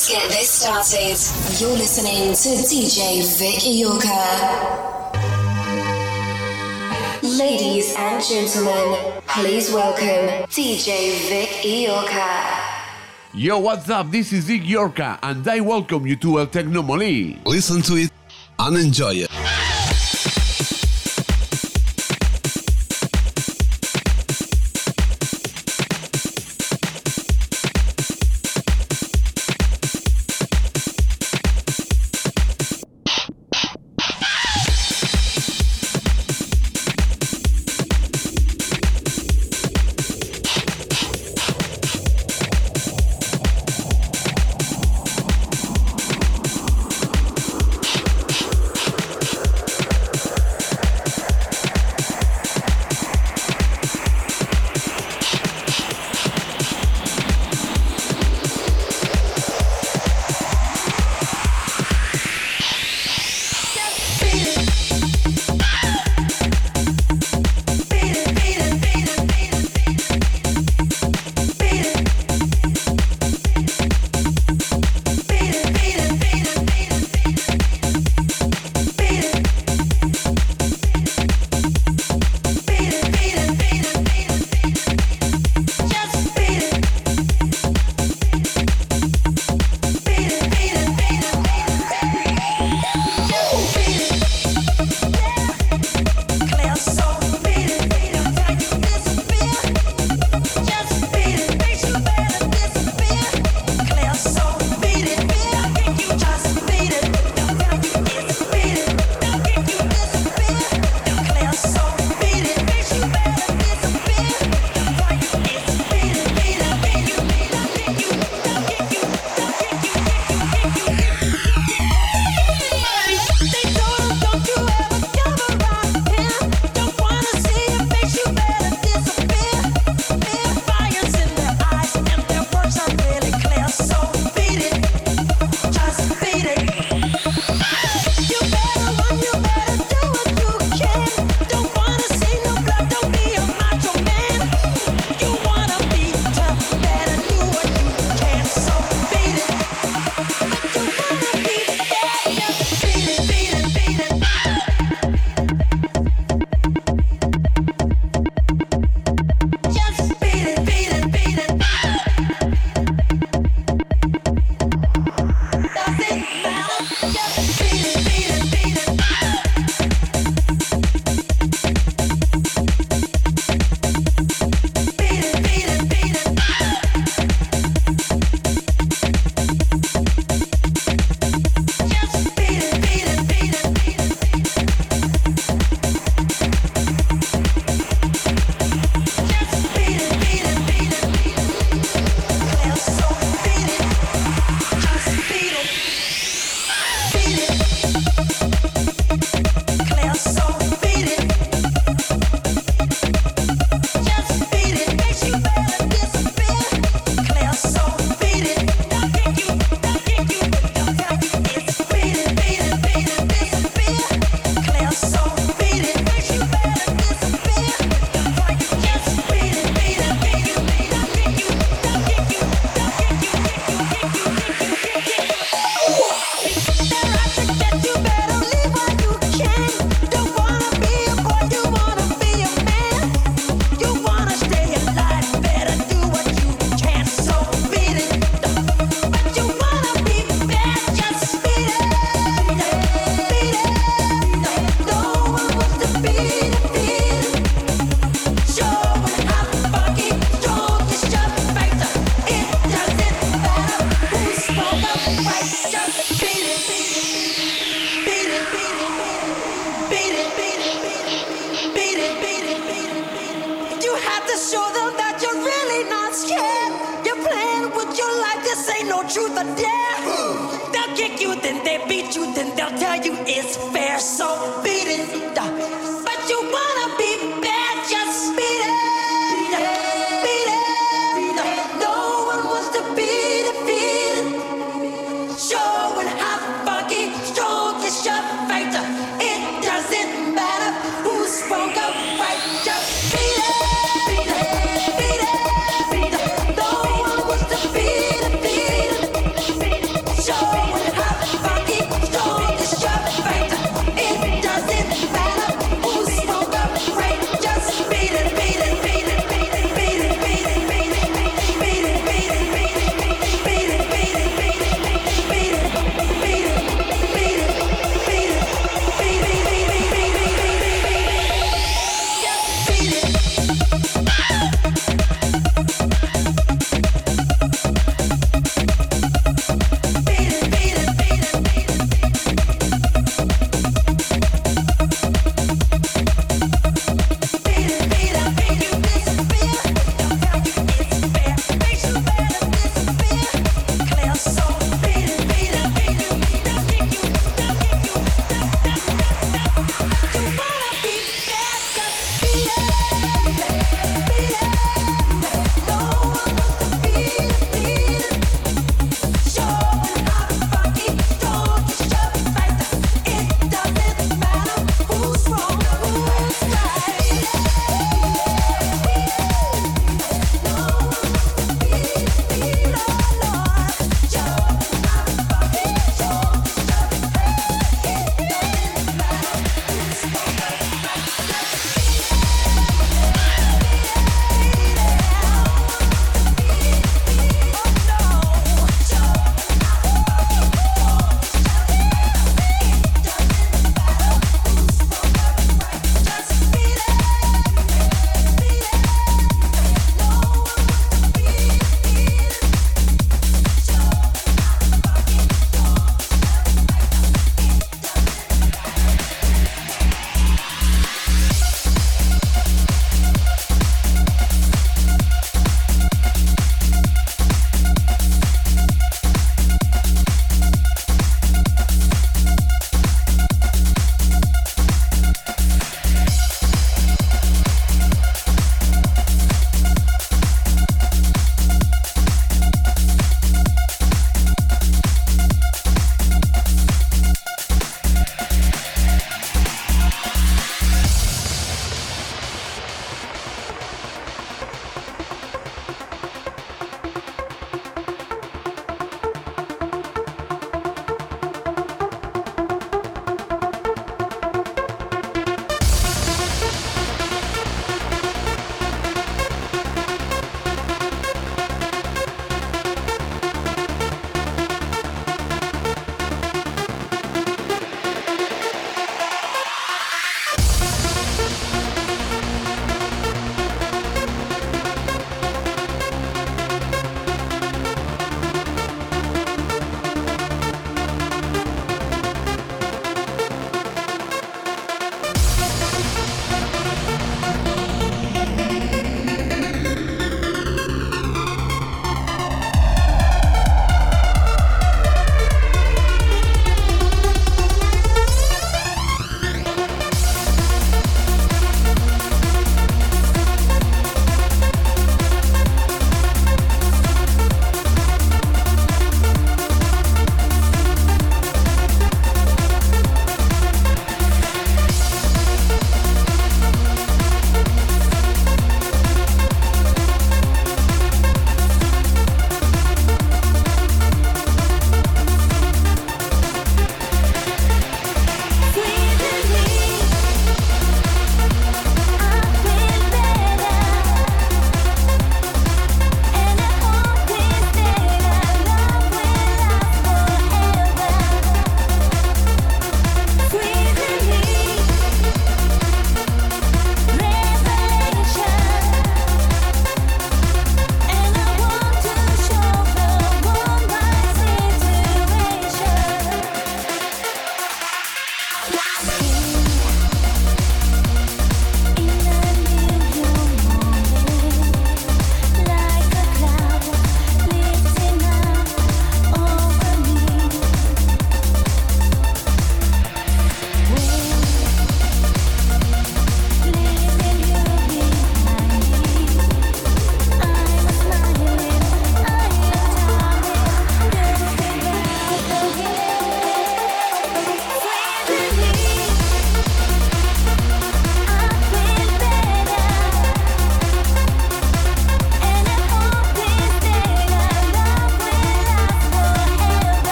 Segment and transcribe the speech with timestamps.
[0.00, 1.60] Let's get this started.
[1.60, 4.16] You're listening to DJ Vic Iorka.
[7.22, 12.80] Ladies and gentlemen, please welcome DJ Vic Iorka.
[13.34, 14.10] Yo, what's up?
[14.10, 17.44] This is Vic Iorka, and I welcome you to El Tecnomoli.
[17.44, 18.10] Listen to it
[18.58, 19.59] and enjoy it.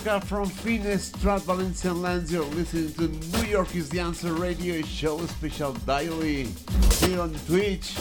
[0.00, 2.32] From Finesse Strat Valencian Lands.
[2.32, 6.48] You're listening to New York is the Answer Radio Show Special Daily
[7.00, 7.98] here on Twitch.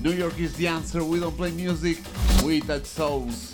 [0.00, 1.04] New York is the answer.
[1.04, 1.98] We don't play music,
[2.42, 3.50] we touch souls.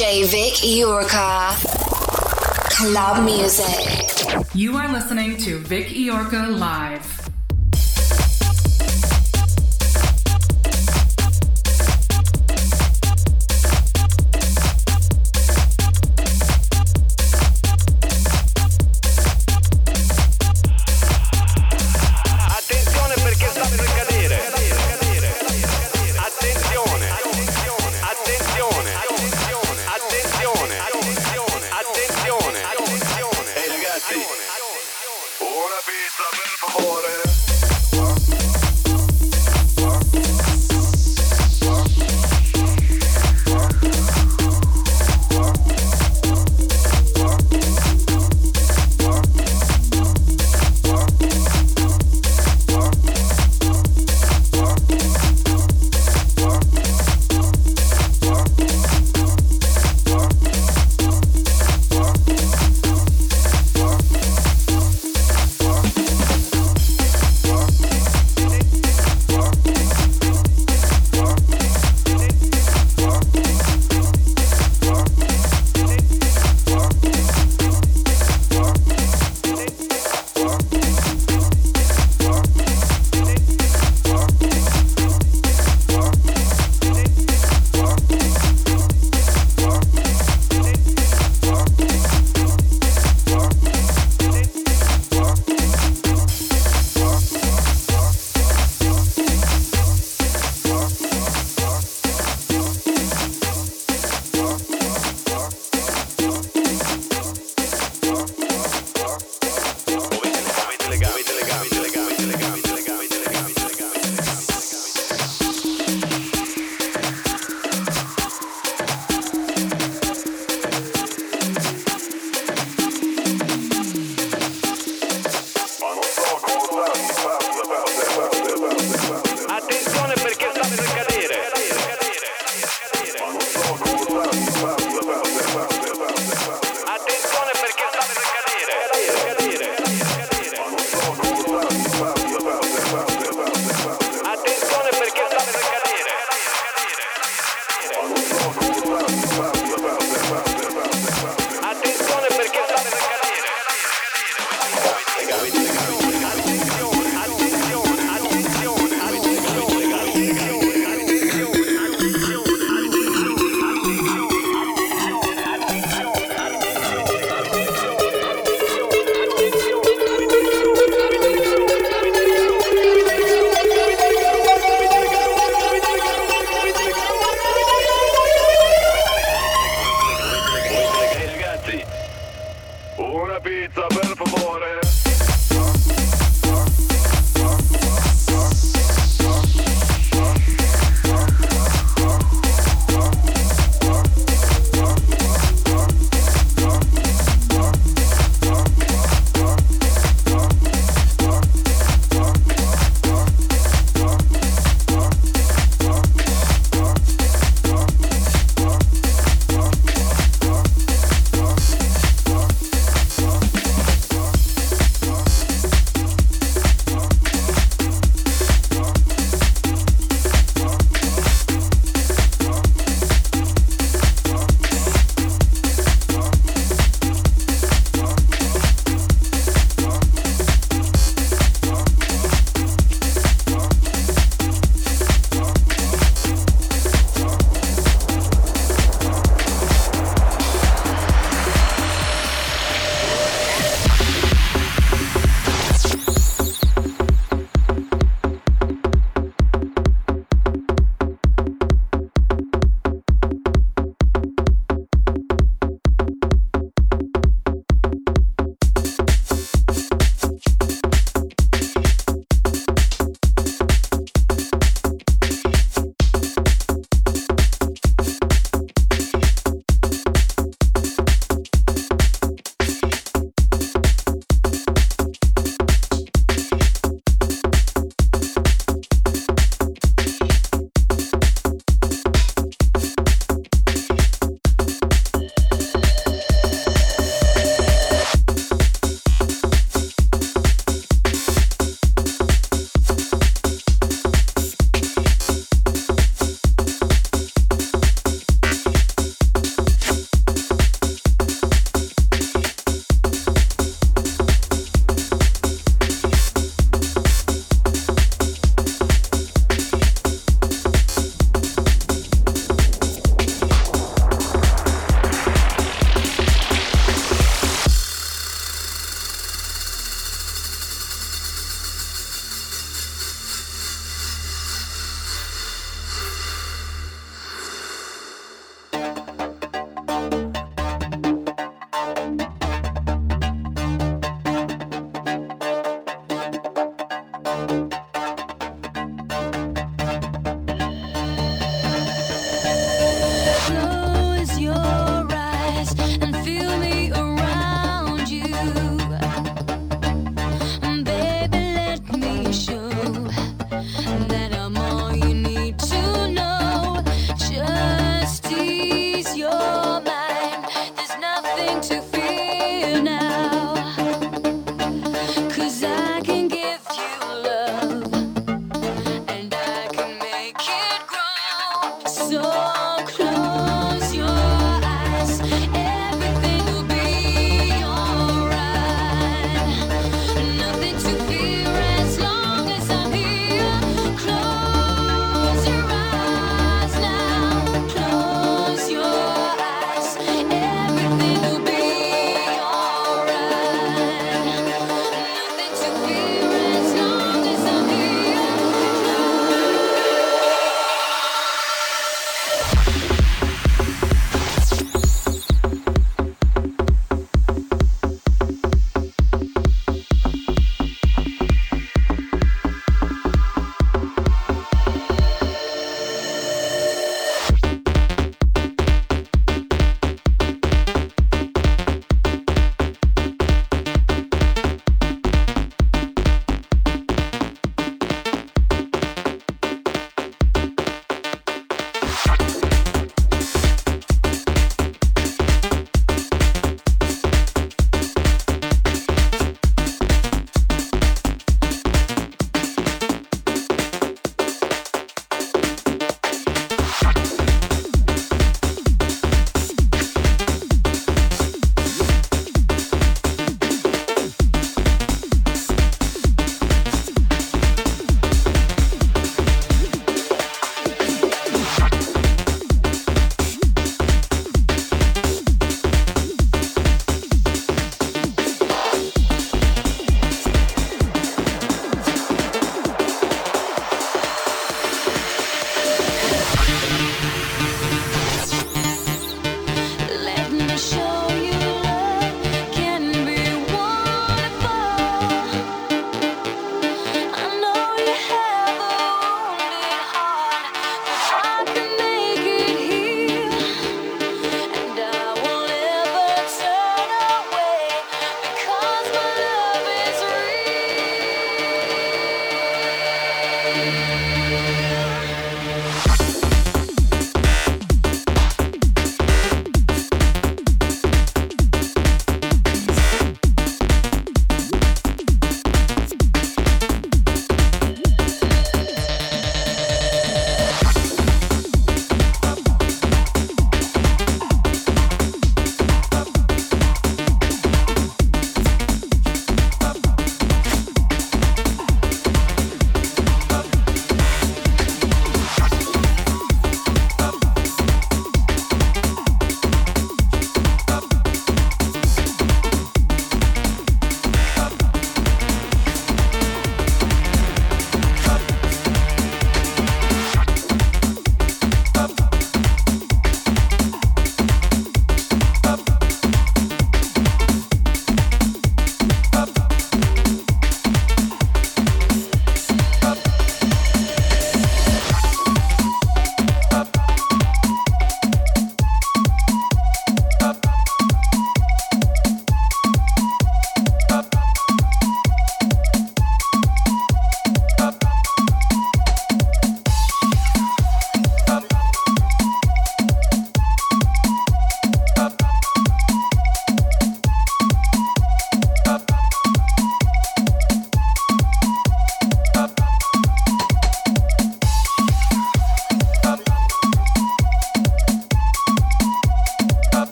[0.00, 1.52] Vic Iorka.
[2.70, 4.46] Club music.
[4.54, 7.19] You are listening to Vic Iorka Live.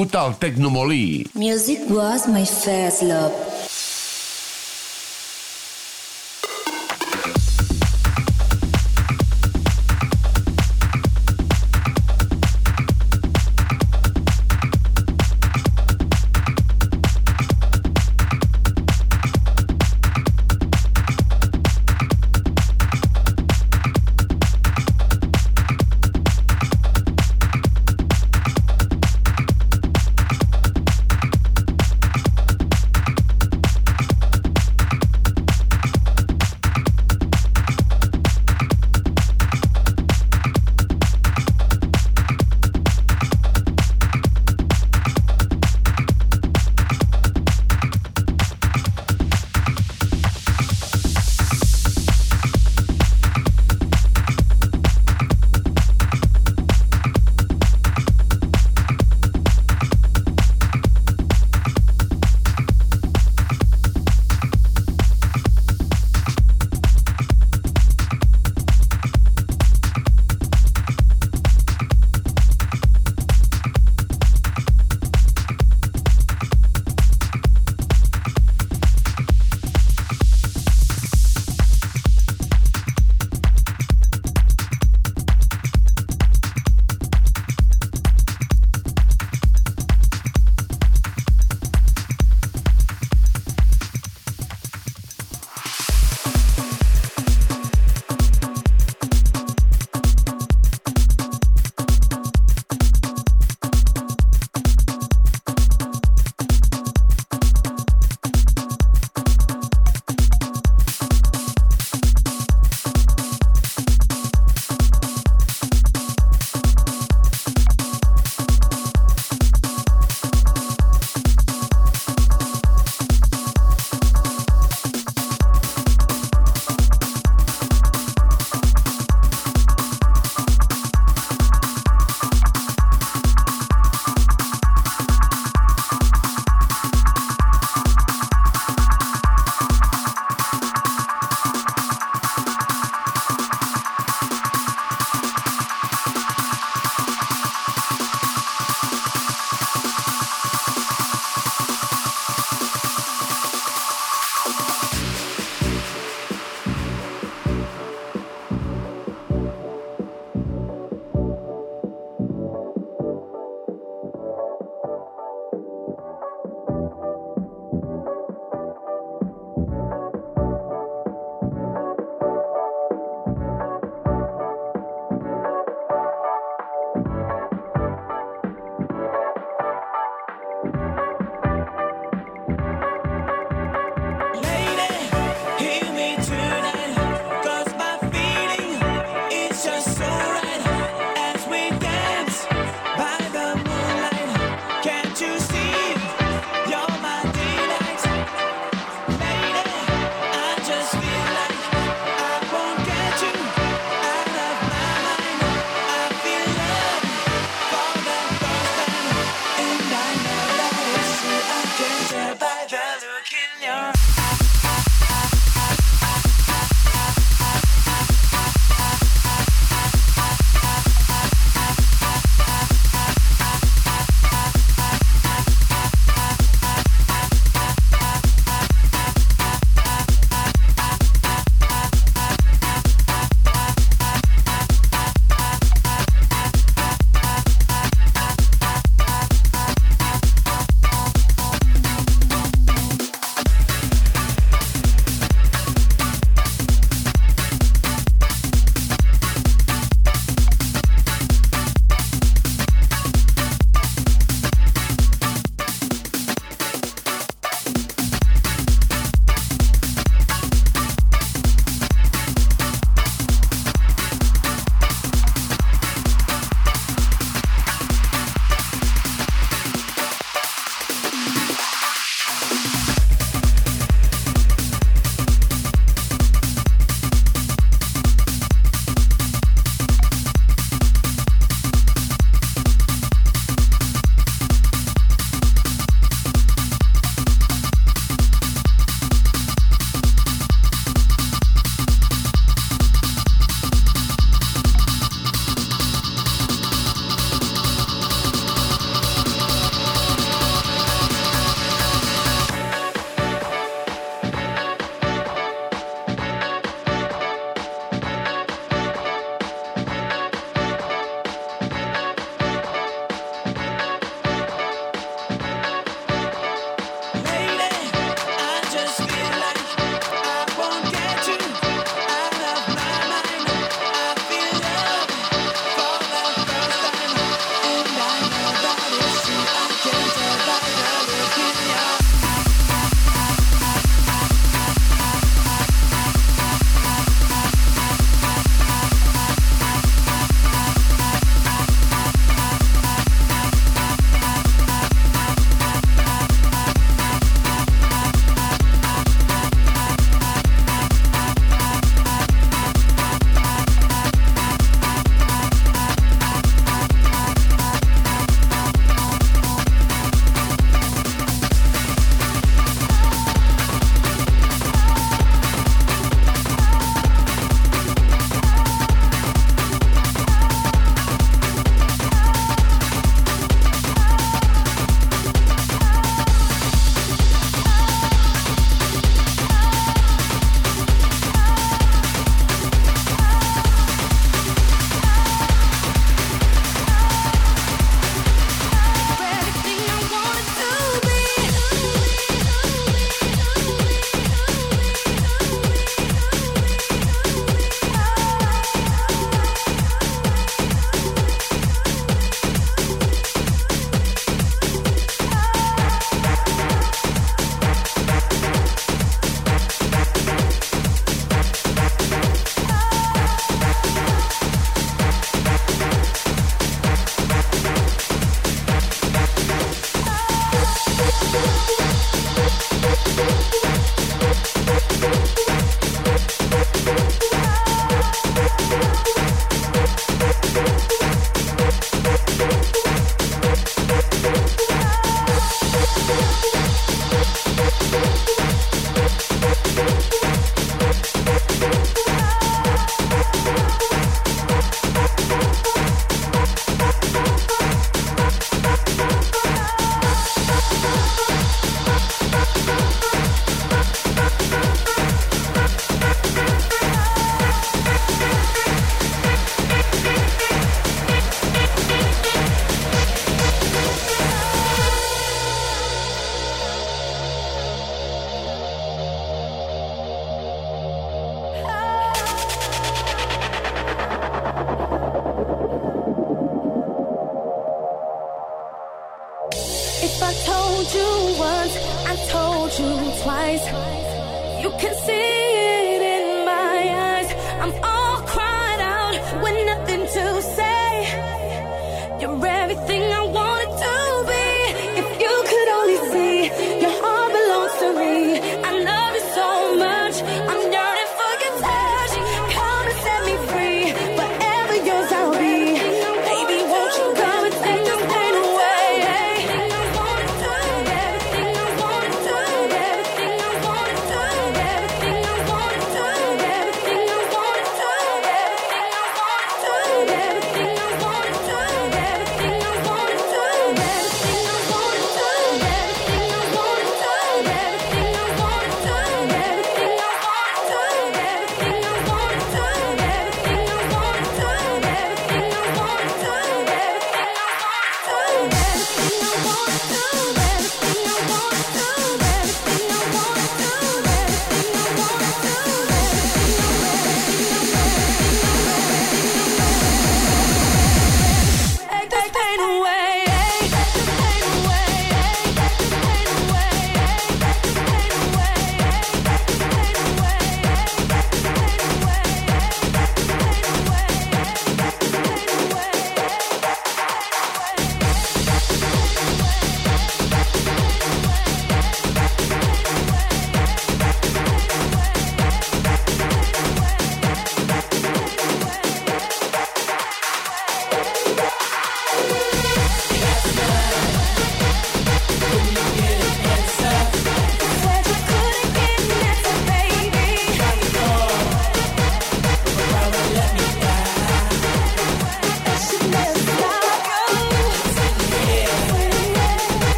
[0.00, 0.34] Benvingut al
[1.34, 3.49] Music was my first love.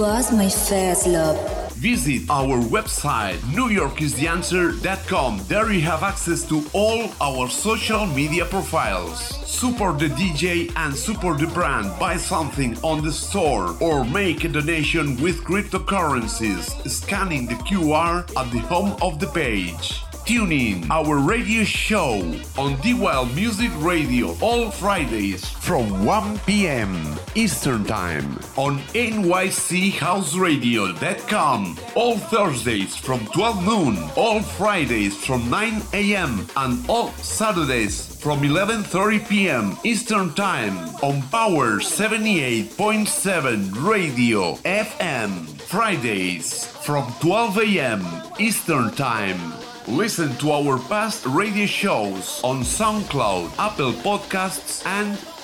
[0.00, 1.36] was my first love.
[1.74, 5.40] Visit our website newyorkistheanswer.com.
[5.46, 9.18] There you have access to all our social media profiles.
[9.46, 11.98] Support the DJ and support the brand.
[11.98, 18.50] Buy something on the store or make a donation with cryptocurrencies, scanning the QR at
[18.52, 20.02] the home of the page.
[20.30, 22.22] Tune in our radio show
[22.56, 27.18] on D Wild Music Radio all Fridays from 1 p.m.
[27.34, 31.78] Eastern Time on nychouseradio.com.
[31.96, 36.46] All Thursdays from 12 noon, all Fridays from 9 a.m.
[36.56, 39.76] and all Saturdays from 11:30 p.m.
[39.82, 45.48] Eastern Time on Power 78.7 Radio FM.
[45.62, 48.06] Fridays from 12 a.m.
[48.38, 49.59] Eastern Time.
[49.90, 55.18] Listen to our past radio shows on SoundCloud, Apple Podcasts, and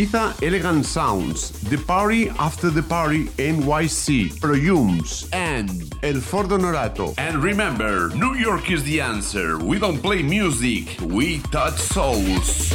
[0.00, 1.50] Elegant Sounds.
[1.68, 4.32] The Party After the Party NYC.
[4.40, 5.28] Prollums.
[5.34, 5.70] And
[6.02, 7.14] El Fordo Norato.
[7.18, 9.58] And remember, New York is the answer.
[9.58, 12.72] We don't play music, we touch souls.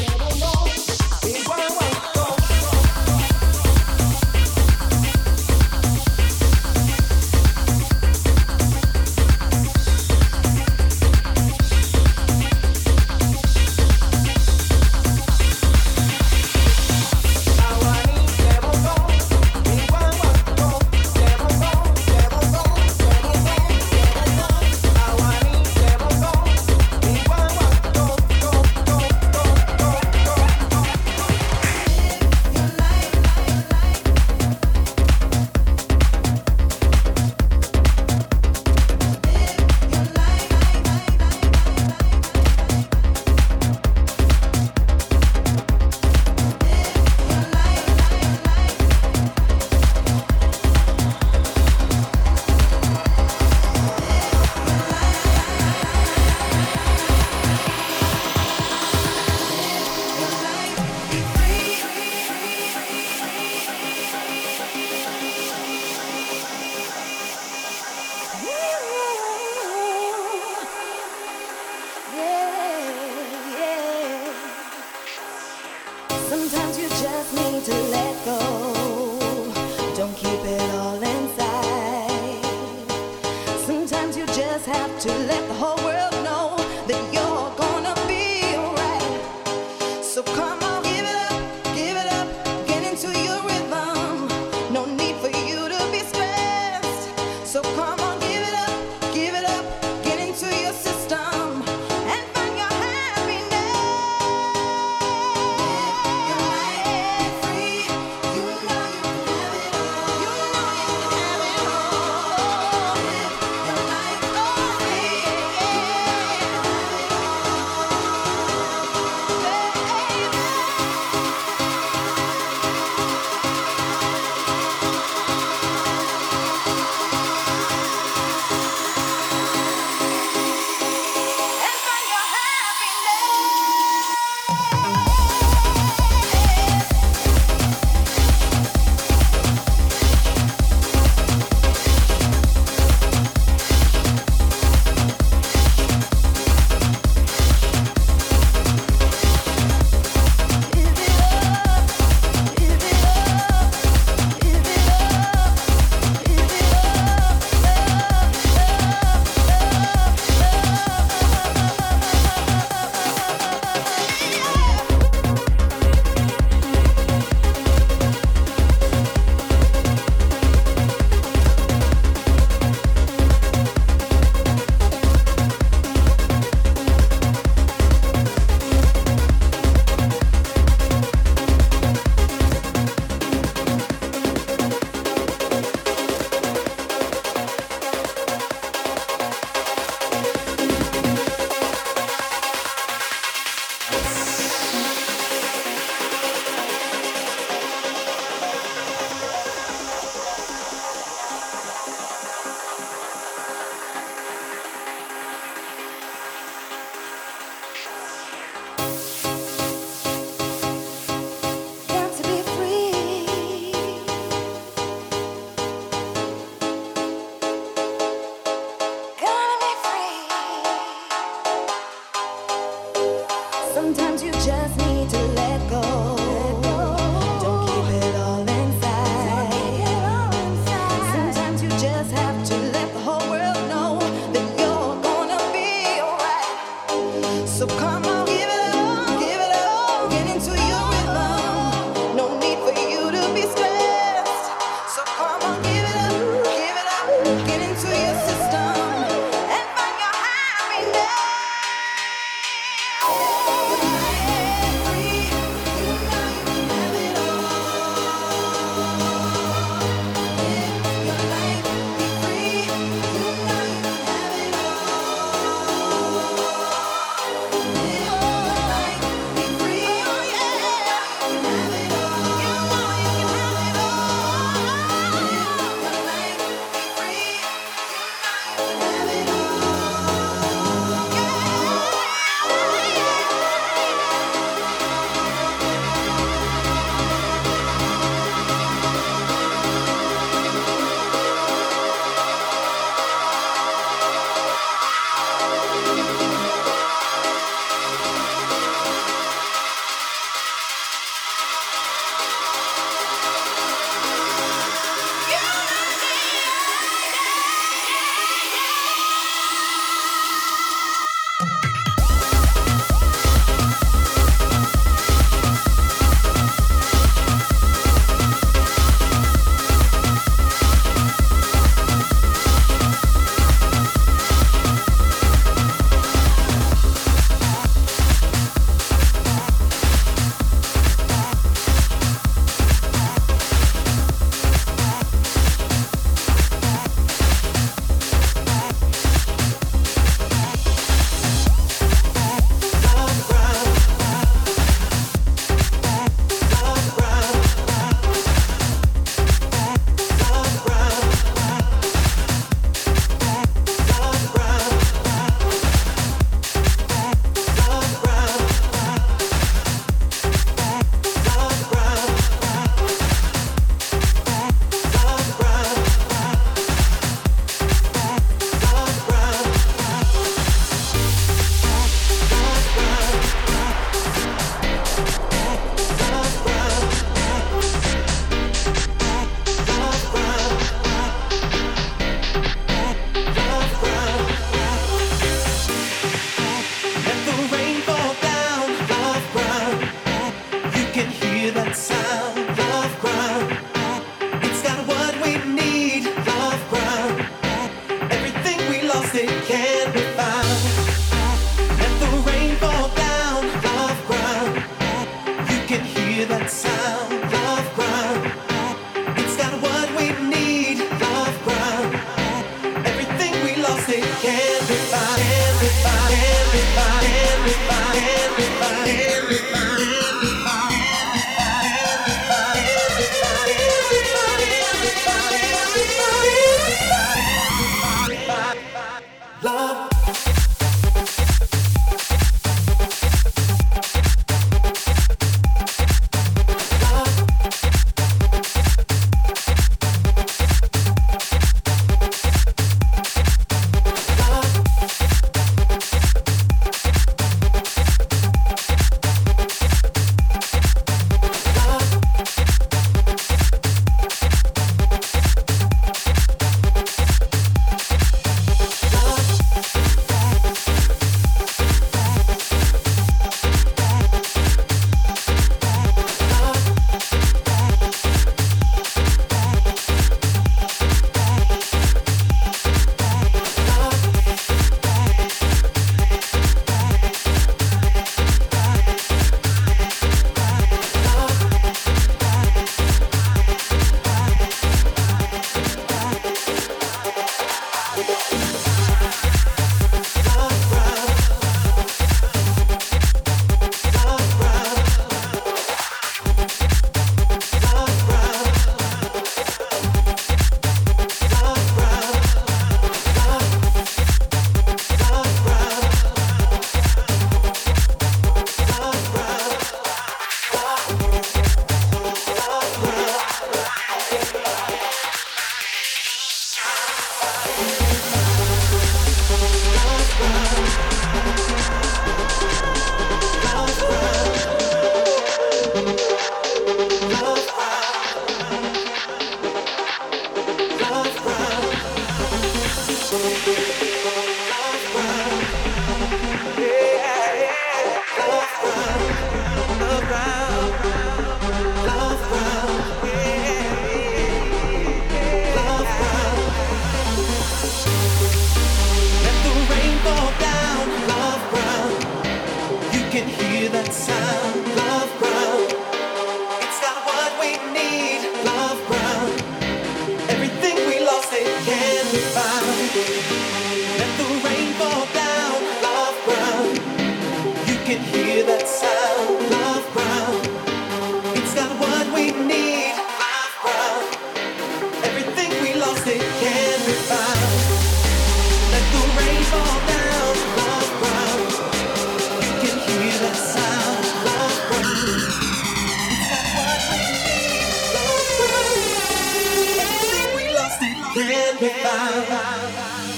[591.95, 593.14] love.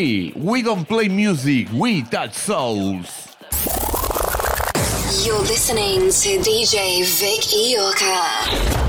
[0.00, 0.36] Technomoli.
[0.36, 3.36] We don't play music, we touch souls.
[5.24, 8.79] You're listening to DJ Vic Iorka.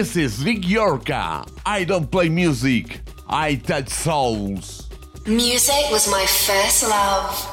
[0.00, 1.46] This is Vic Iorka.
[1.66, 4.88] I don't play music, I touch souls.
[5.26, 7.49] Music was my first love.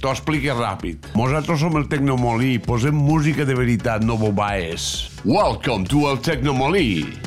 [0.00, 1.12] T'ho explique ràpid.
[1.18, 5.10] Nosaltres som el Tecnomolí, posem música de veritat, no bobaes.
[5.24, 7.19] Welcome to el Tecnomolí.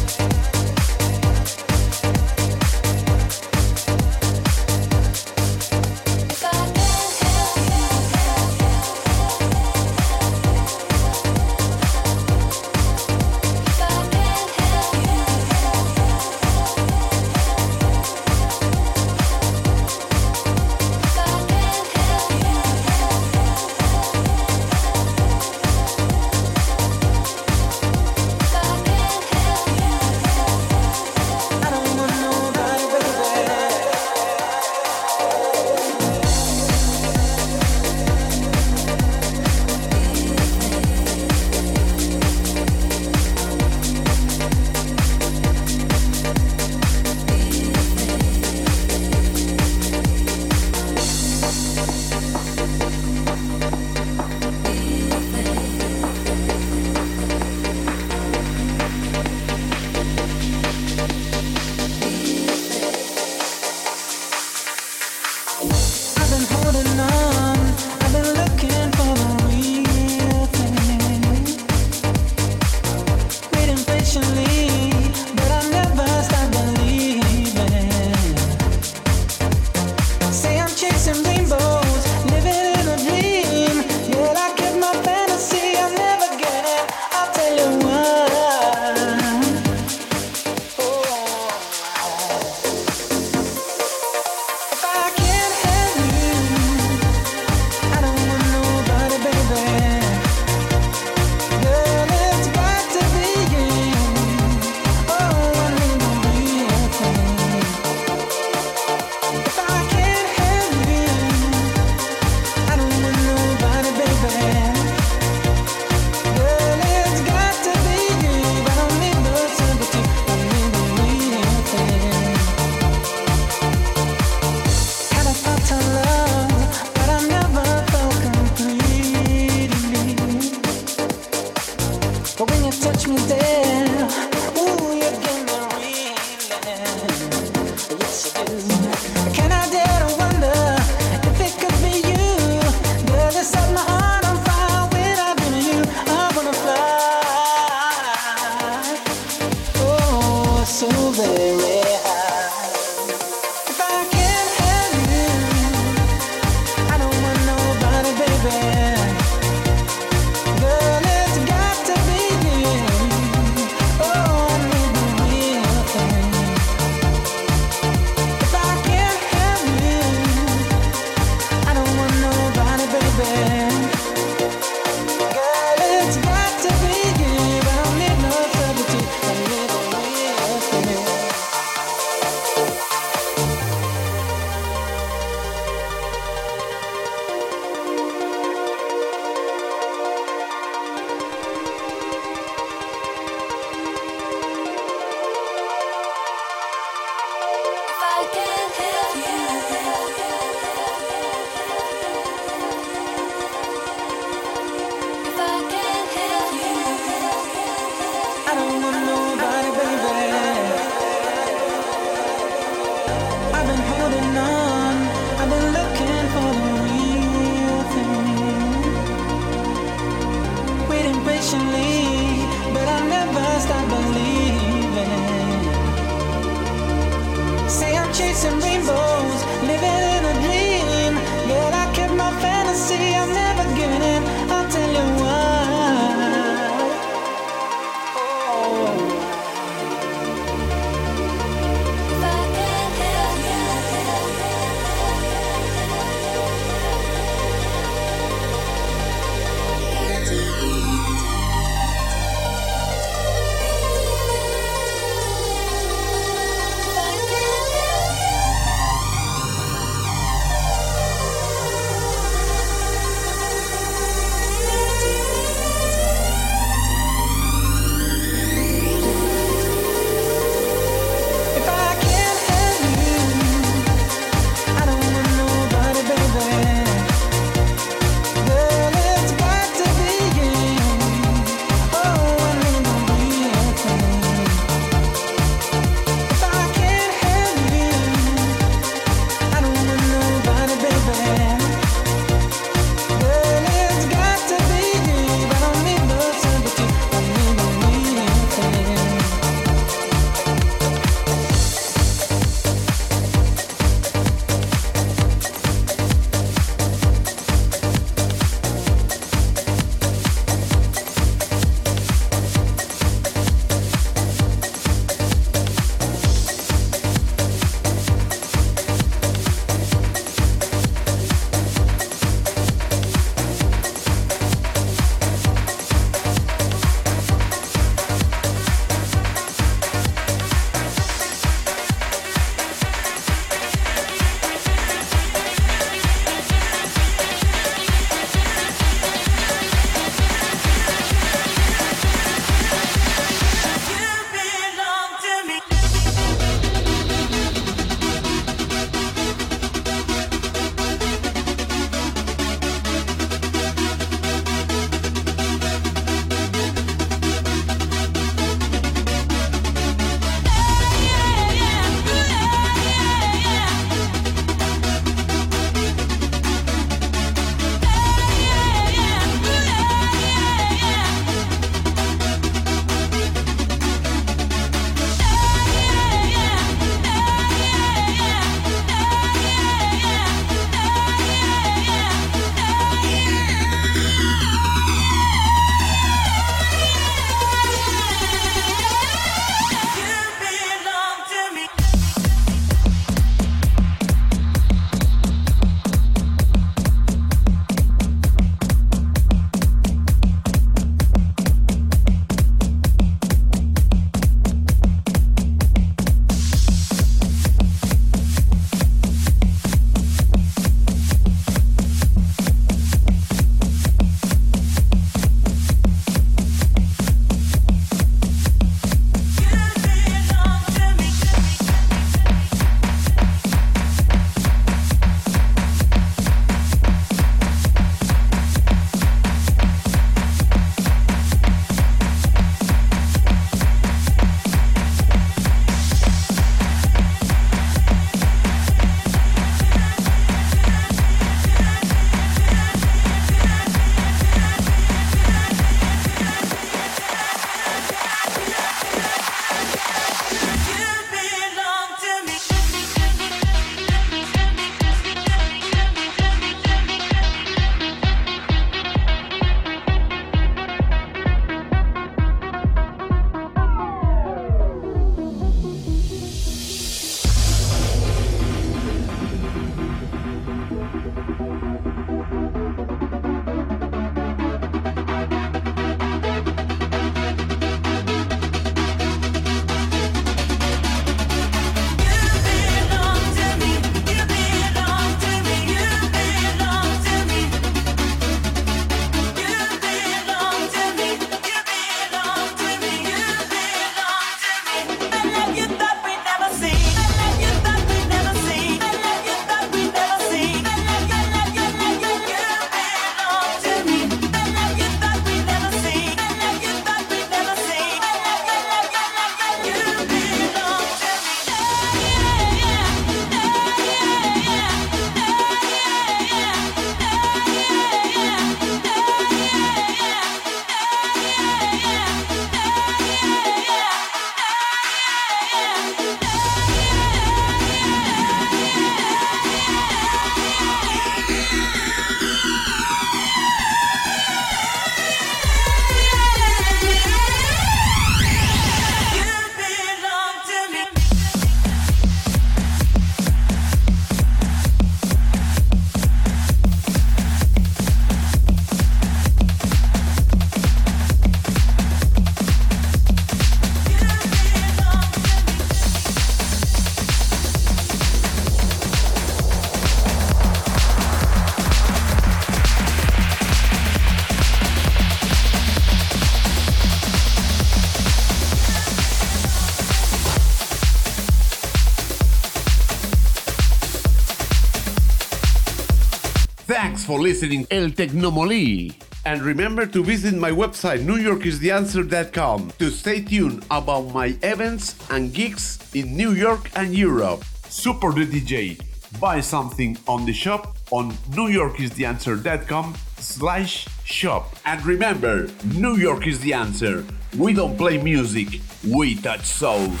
[577.04, 578.94] Thanks for listening, El Tecnomolí.
[579.26, 585.78] and remember to visit my website newyorkistheanswer.com to stay tuned about my events and gigs
[585.92, 587.44] in New York and Europe.
[587.68, 588.80] Super the DJ.
[589.20, 594.56] Buy something on the shop on newyorkistheanswer.com slash shop.
[594.64, 597.04] And remember, New York is the answer.
[597.36, 600.00] We don't play music, we touch souls.